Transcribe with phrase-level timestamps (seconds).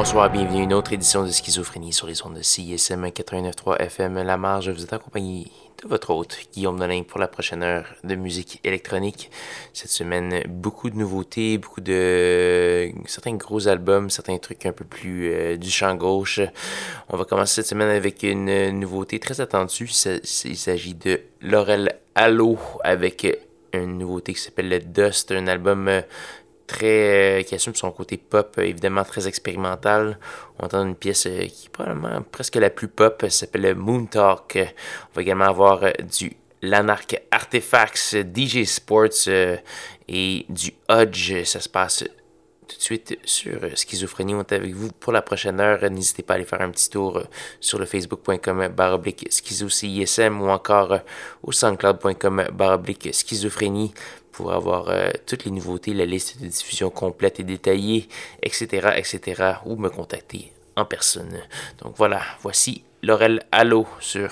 [0.00, 4.22] bonsoir, bienvenue à une autre édition de Schizophrénie sur les ondes de CISM 89.3 FM
[4.22, 4.70] La Marge.
[4.70, 5.48] Vous êtes accompagné
[5.82, 9.30] de votre hôte, Guillaume Nolin, pour la prochaine heure de musique électronique.
[9.74, 12.90] Cette semaine, beaucoup de nouveautés, beaucoup de...
[13.04, 16.40] certains gros albums, certains trucs un peu plus euh, du champ gauche.
[17.10, 19.90] On va commencer cette semaine avec une nouveauté très attendue.
[20.46, 23.26] Il s'agit de Laurel Allo avec
[23.74, 26.00] une nouveauté qui s'appelle le Dust, un album euh,
[26.82, 30.18] euh, qui assume son côté pop, euh, évidemment très expérimental.
[30.58, 34.56] On entend une pièce euh, qui est probablement presque la plus pop, s'appelle Moon Talk.
[34.56, 35.80] On va également avoir
[36.18, 39.28] du Lanark Artifacts, DJ Sports
[40.08, 41.44] et du Hodge.
[41.44, 42.04] Ça se passe
[42.70, 44.34] tout de suite sur Schizophrénie.
[44.34, 45.90] On est avec vous pour la prochaine heure.
[45.90, 47.22] N'hésitez pas à aller faire un petit tour
[47.58, 49.28] sur le facebook.com baroblique
[50.40, 51.00] ou encore
[51.42, 53.92] au soundcloud.com baroblique schizophrénie
[54.32, 58.08] pour avoir euh, toutes les nouveautés, la liste de diffusion complète et détaillée,
[58.42, 61.40] etc., etc., ou me contacter en personne.
[61.82, 64.30] Donc voilà, voici Laurel Allo sur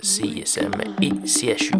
[0.00, 1.72] CISM et CHU.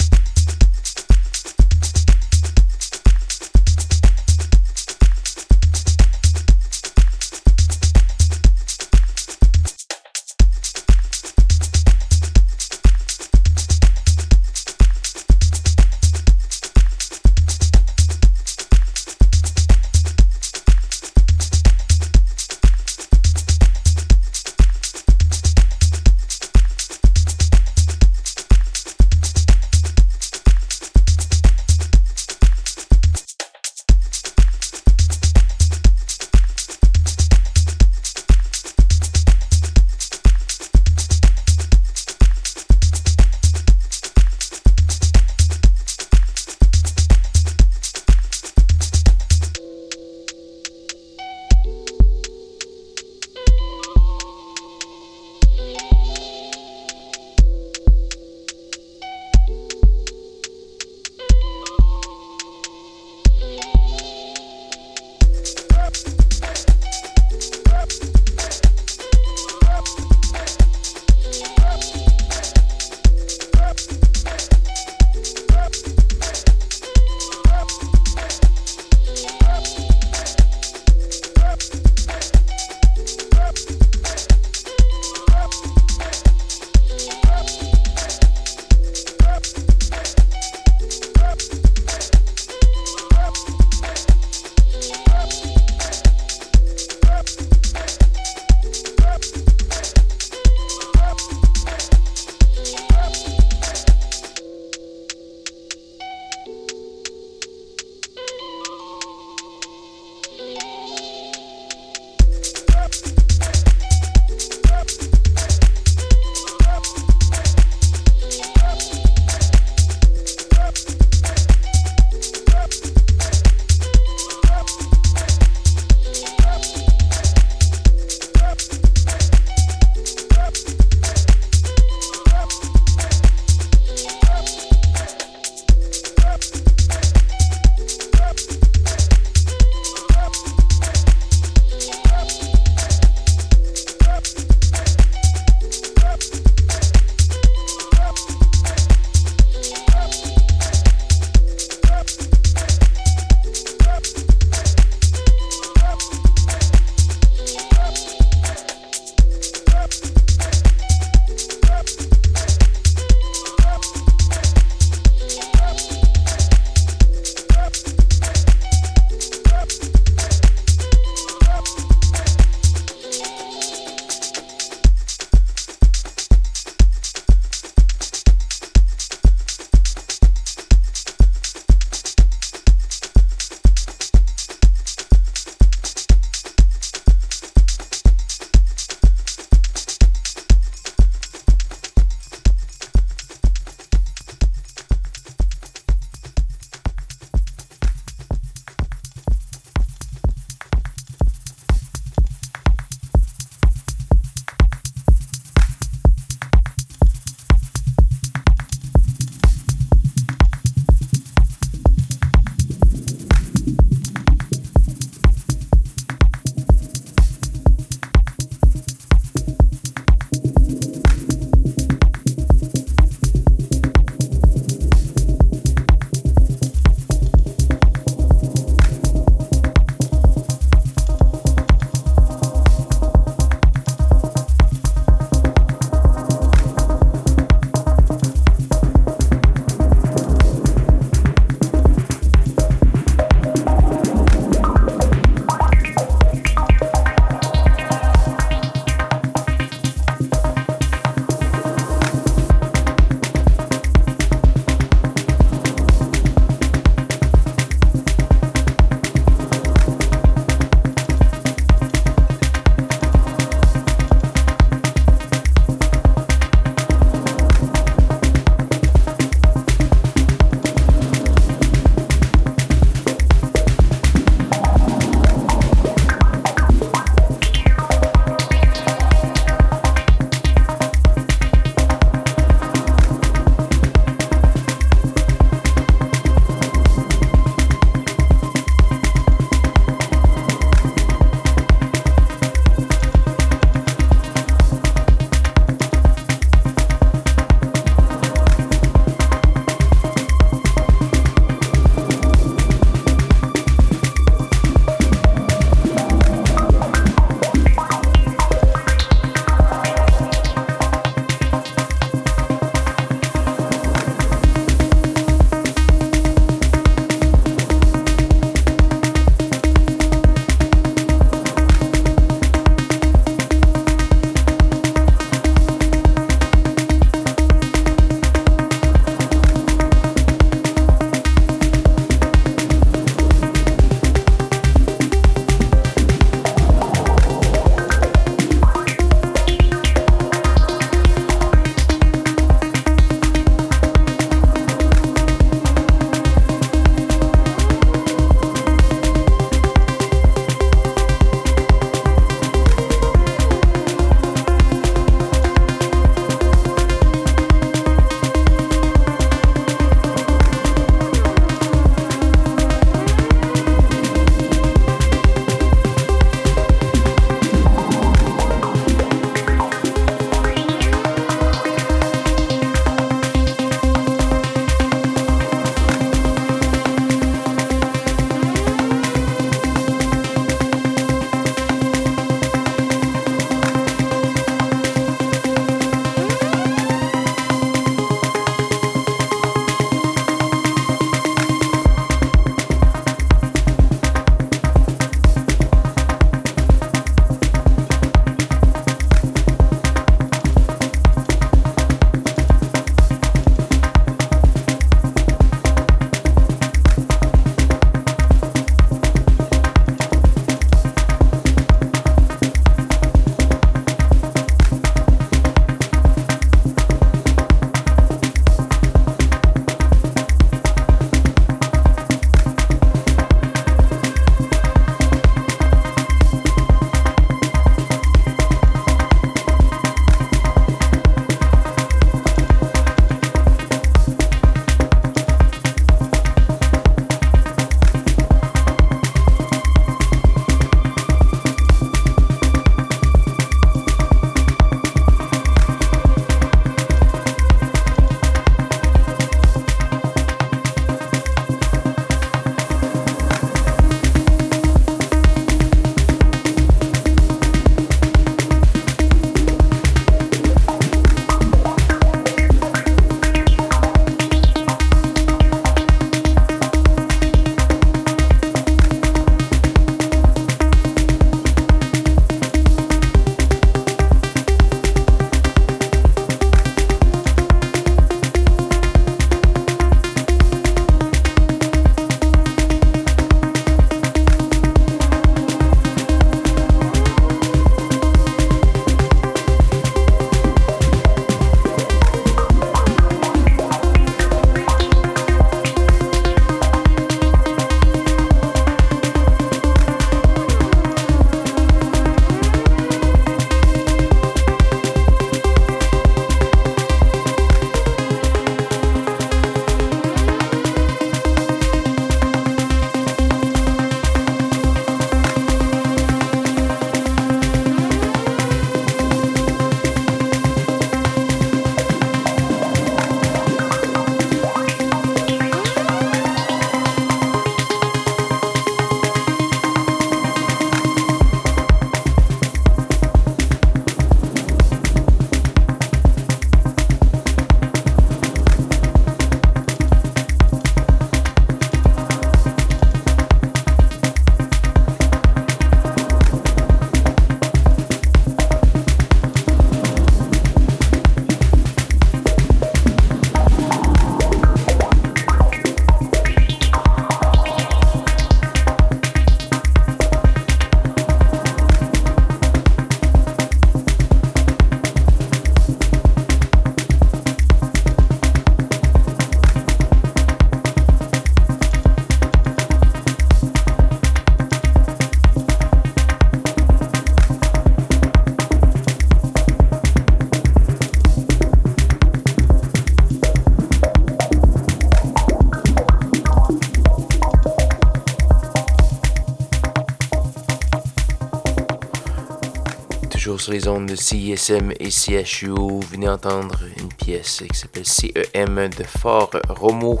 [593.42, 595.50] Sur les ondes de CISM et CHU.
[595.90, 600.00] Venez entendre une pièce qui s'appelle CEM de Fort Romo.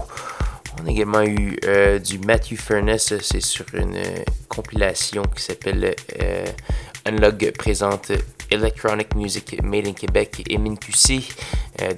[0.78, 5.96] On a également eu euh, du Matthew Furness, c'est sur une euh, compilation qui s'appelle
[6.22, 6.46] euh,
[7.04, 8.12] Unlog présente
[8.48, 11.28] Electronic Music Made in Québec et MinQC.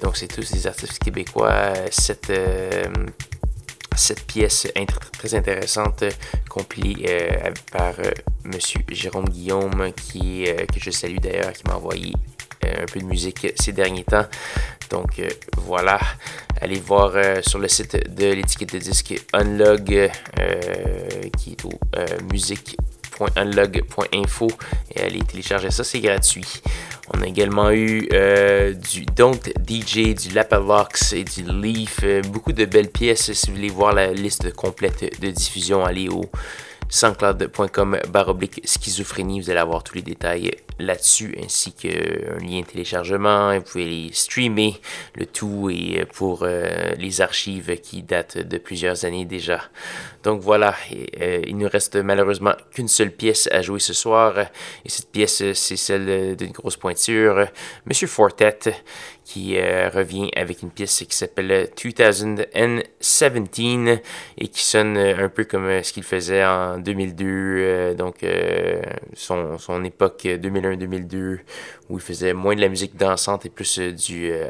[0.01, 1.73] donc c'est tous des artistes québécois.
[1.91, 2.33] Cette
[3.95, 4.67] cette pièce
[5.13, 6.05] très intéressante
[6.49, 7.93] compilée par
[8.45, 12.13] Monsieur Jérôme Guillaume qui que je salue d'ailleurs qui m'a envoyé
[12.63, 14.25] un peu de musique ces derniers temps.
[14.89, 15.21] Donc
[15.57, 15.99] voilà,
[16.61, 20.09] allez voir euh, sur le site de l'étiquette de disque Unlog, euh,
[21.37, 24.47] qui est au euh, musique.unlog.info
[24.95, 26.61] et allez télécharger ça, c'est gratuit.
[27.13, 28.07] On a également eu
[28.91, 29.37] du Don't
[29.67, 32.03] DJ, du Lapalox et du Leaf.
[32.29, 33.31] beaucoup de belles pièces.
[33.33, 36.25] Si vous voulez voir la liste complète de diffusion, allez au
[36.95, 39.41] soundcloud.com baroblique schizophrénie.
[39.41, 43.53] Vous allez avoir tous les détails là-dessus ainsi qu'un lien de téléchargement.
[43.55, 44.79] Vous pouvez les streamer
[45.15, 49.61] le tout et pour euh, les archives qui datent de plusieurs années déjà.
[50.23, 50.73] Donc voilà,
[51.19, 55.43] euh, il nous reste malheureusement qu'une seule pièce à jouer ce soir et cette pièce
[55.53, 57.47] c'est celle d'une grosse pointure,
[57.85, 58.59] Monsieur Fortet
[59.25, 63.33] qui euh, revient avec une pièce qui s'appelle 2017
[64.37, 68.25] et qui sonne un peu comme ce qu'il faisait en 2002, donc
[69.13, 71.39] son, son époque 2001-2002
[71.89, 74.49] où il faisait moins de la musique dansante et plus du euh,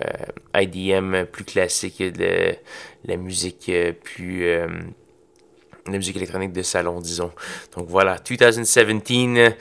[0.55, 2.55] IDM plus classique, de
[3.05, 4.67] la musique euh, plus euh,
[5.87, 7.31] la musique électronique de salon, disons.
[7.75, 9.53] Donc voilà, 2017,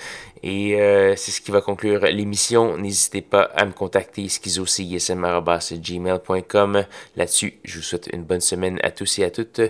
[0.47, 0.77] et
[1.17, 2.77] c'est ce qui va conclure l'émission.
[2.77, 6.85] N'hésitez pas à me contacter, schizocism.gmail.com.
[7.17, 9.63] Là-dessus, je vous souhaite une bonne semaine à tous et à toutes.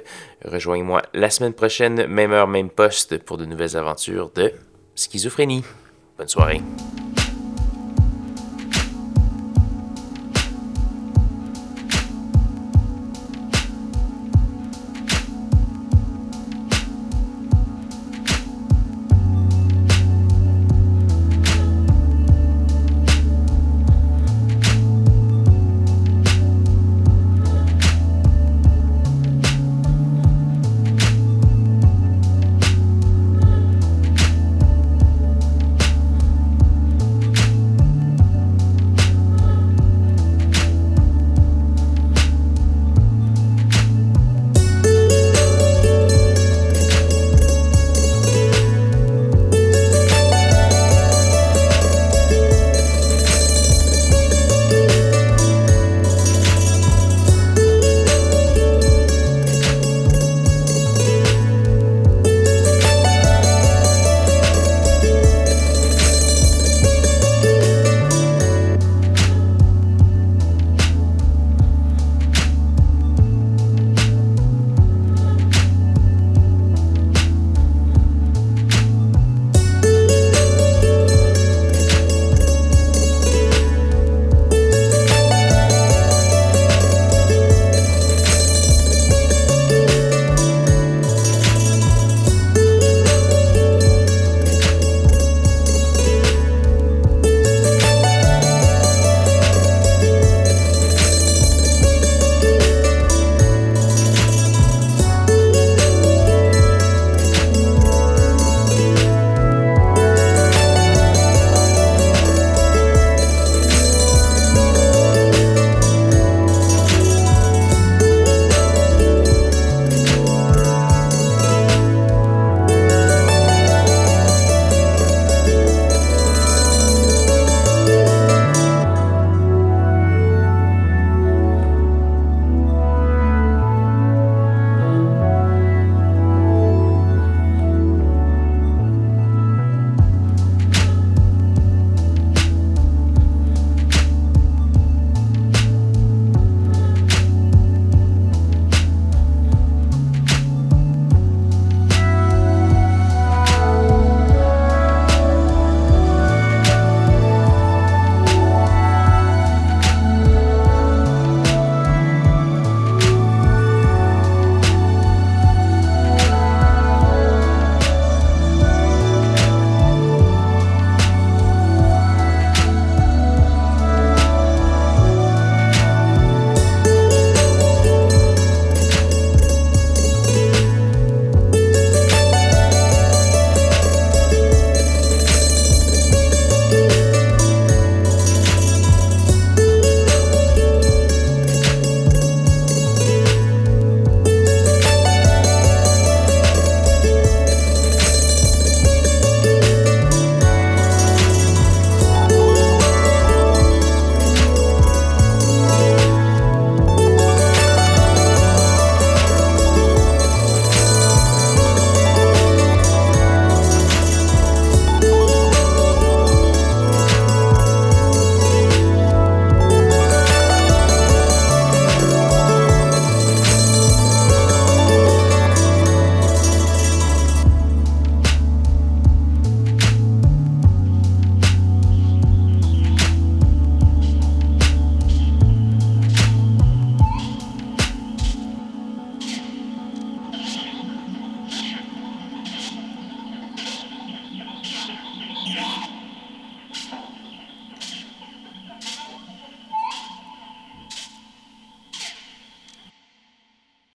[0.44, 4.52] Rejoignez-moi la semaine prochaine, même heure, même poste, pour de nouvelles aventures de
[4.96, 5.62] schizophrénie.
[6.18, 6.60] Bonne soirée.